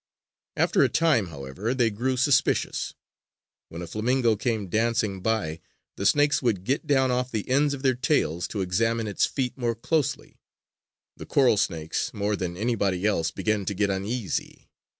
After 0.57 0.81
a 0.81 0.89
time, 0.89 1.27
however, 1.27 1.75
they 1.75 1.91
grew 1.91 2.17
suspicious. 2.17 2.95
When 3.69 3.83
a 3.83 3.85
flamingo 3.85 4.35
came 4.35 4.65
dancing 4.67 5.21
by, 5.21 5.59
the 5.95 6.07
snakes 6.07 6.41
would 6.41 6.63
get 6.63 6.87
down 6.87 7.11
off 7.11 7.29
the 7.31 7.47
ends 7.47 7.75
of 7.75 7.83
their 7.83 7.93
tails 7.93 8.47
to 8.47 8.61
examine 8.61 9.05
its 9.05 9.27
feet 9.27 9.55
more 9.59 9.75
closely. 9.75 10.39
The 11.17 11.27
coral 11.27 11.55
snakes, 11.55 12.11
more 12.15 12.35
than 12.35 12.57
anybody 12.57 13.05
else, 13.05 13.29
began 13.29 13.63
to 13.65 13.75
get 13.75 13.91
uneasy. 13.91 14.71